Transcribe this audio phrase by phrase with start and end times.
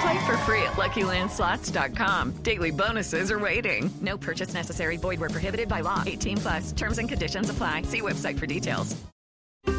[0.00, 2.42] Play for free at LuckyLandSlots.com.
[2.42, 3.90] Daily bonuses are waiting.
[4.00, 4.96] No purchase necessary.
[4.96, 6.02] Void where prohibited by law.
[6.06, 6.72] 18 plus.
[6.72, 7.82] Terms and conditions apply.
[7.82, 8.96] See website for details.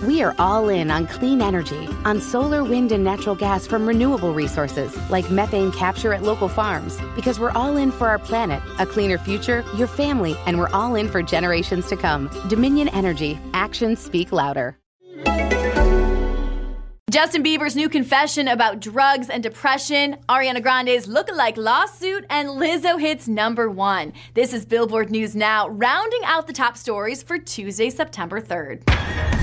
[0.03, 4.33] We are all in on clean energy, on solar, wind, and natural gas from renewable
[4.33, 8.85] resources like methane capture at local farms, because we're all in for our planet, a
[8.85, 12.29] cleaner future, your family, and we're all in for generations to come.
[12.47, 13.39] Dominion Energy.
[13.53, 14.77] Actions speak louder.
[17.11, 23.27] Justin Bieber's new confession about drugs and depression, Ariana Grande's look-alike lawsuit, and Lizzo hits
[23.27, 24.13] number one.
[24.33, 29.40] This is Billboard News Now, rounding out the top stories for Tuesday, September 3rd.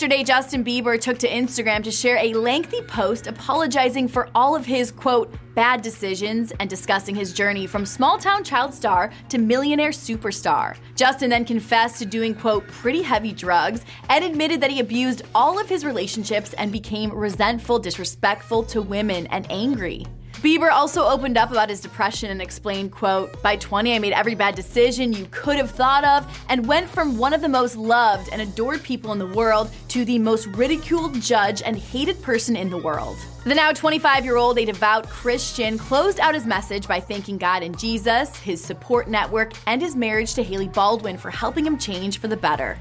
[0.00, 4.64] Yesterday, Justin Bieber took to Instagram to share a lengthy post apologizing for all of
[4.64, 9.90] his, quote, bad decisions and discussing his journey from small town child star to millionaire
[9.90, 10.74] superstar.
[10.96, 15.60] Justin then confessed to doing, quote, pretty heavy drugs and admitted that he abused all
[15.60, 20.06] of his relationships and became resentful, disrespectful to women, and angry.
[20.40, 24.34] Bieber also opened up about his depression and explained, quote, By 20, I made every
[24.34, 28.30] bad decision you could have thought of and went from one of the most loved
[28.32, 32.70] and adored people in the world to the most ridiculed, judged, and hated person in
[32.70, 33.18] the world.
[33.44, 37.62] The now 25 year old, a devout Christian, closed out his message by thanking God
[37.62, 42.18] and Jesus, his support network, and his marriage to Hailey Baldwin for helping him change
[42.18, 42.78] for the better.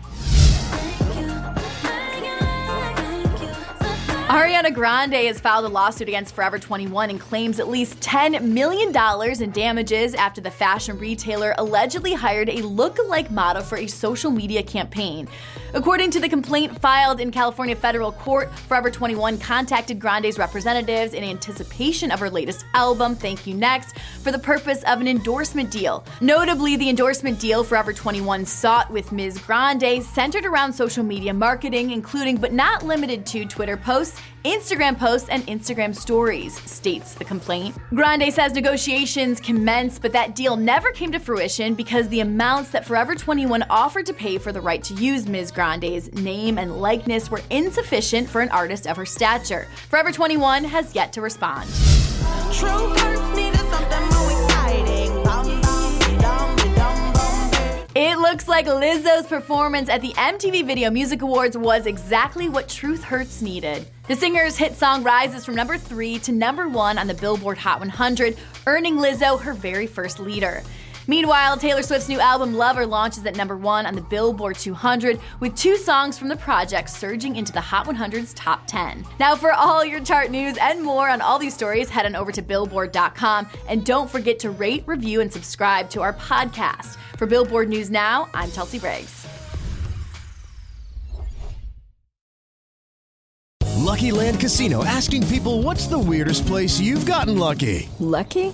[4.29, 8.95] Ariana Grande has filed a lawsuit against Forever 21 and claims at least $10 million
[9.41, 14.61] in damages after the fashion retailer allegedly hired a look-alike model for a social media
[14.61, 15.27] campaign.
[15.71, 21.23] According to the complaint filed in California federal court, Forever 21 contacted Grande's representatives in
[21.23, 26.03] anticipation of her latest album, Thank You Next, for the purpose of an endorsement deal.
[26.21, 29.37] Notably, the endorsement deal Forever 21 sought with Ms.
[29.37, 35.27] Grande centered around social media marketing, including but not limited to Twitter posts Instagram posts
[35.29, 37.75] and Instagram stories, states the complaint.
[37.93, 42.85] Grande says negotiations commenced, but that deal never came to fruition because the amounts that
[42.85, 45.51] Forever 21 offered to pay for the right to use Ms.
[45.51, 49.67] Grande's name and likeness were insufficient for an artist of her stature.
[49.89, 51.69] Forever 21 has yet to respond.
[52.51, 53.08] It
[58.39, 63.41] looks like Lizzo's performance at the MTV Video Music Awards was exactly what Truth Hurts
[63.41, 63.85] needed.
[64.07, 67.81] The singer's hit song rises from number 3 to number 1 on the Billboard Hot
[67.81, 70.63] 100, earning Lizzo her very first leader.
[71.09, 75.55] Meanwhile, Taylor Swift's new album Lover launches at number 1 on the Billboard 200 with
[75.55, 79.03] two songs from the project surging into the Hot 100's top 10.
[79.19, 82.31] Now, for all your chart news and more on all these stories, head on over
[82.31, 86.97] to billboard.com and don't forget to rate, review, and subscribe to our podcast.
[87.17, 89.25] For Billboard News Now, I'm Chelsea Briggs.
[93.79, 97.89] Lucky Land Casino asking people what's the weirdest place you've gotten lucky?
[97.97, 98.53] Lucky?